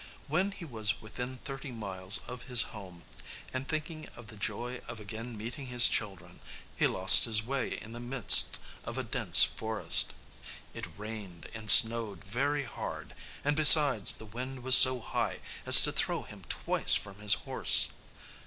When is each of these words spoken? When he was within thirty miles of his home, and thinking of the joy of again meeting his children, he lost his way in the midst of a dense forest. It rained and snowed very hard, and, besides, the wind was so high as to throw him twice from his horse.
When 0.27 0.49
he 0.51 0.65
was 0.65 0.99
within 0.99 1.37
thirty 1.45 1.69
miles 1.71 2.21
of 2.27 2.45
his 2.45 2.63
home, 2.73 3.03
and 3.53 3.67
thinking 3.67 4.09
of 4.15 4.29
the 4.29 4.35
joy 4.35 4.81
of 4.87 4.99
again 4.99 5.37
meeting 5.37 5.67
his 5.67 5.87
children, 5.87 6.39
he 6.75 6.87
lost 6.87 7.25
his 7.25 7.43
way 7.43 7.73
in 7.77 7.93
the 7.93 7.99
midst 7.99 8.57
of 8.83 8.97
a 8.97 9.03
dense 9.03 9.43
forest. 9.43 10.15
It 10.73 10.87
rained 10.97 11.49
and 11.53 11.69
snowed 11.69 12.23
very 12.23 12.63
hard, 12.63 13.13
and, 13.43 13.55
besides, 13.55 14.13
the 14.15 14.25
wind 14.25 14.63
was 14.63 14.75
so 14.75 15.01
high 15.01 15.39
as 15.67 15.83
to 15.83 15.91
throw 15.91 16.23
him 16.23 16.45
twice 16.49 16.95
from 16.95 17.19
his 17.19 17.35
horse. 17.35 17.89